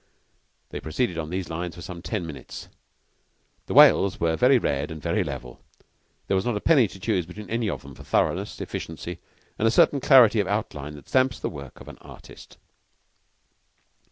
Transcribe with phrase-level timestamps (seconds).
[0.71, 2.69] They proceeded on these lines for some ten minutes.
[3.67, 5.61] The wales were very red and very level.
[6.25, 9.19] There was not a penny to choose between any of them for thoroughness, efficiency,
[9.59, 12.57] and a certain clarity of outline that stamps the work of the artist.